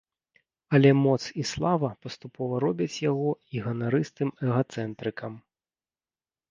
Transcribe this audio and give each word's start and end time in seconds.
Але 0.77 0.89
моц 1.05 1.19
і 1.43 1.45
слава 1.49 1.91
паступова 2.05 2.63
робяць 2.65 3.01
яго 3.11 3.29
і 3.57 3.65
ганарыстым 3.67 4.29
эгацэнтрыкам. 4.49 5.33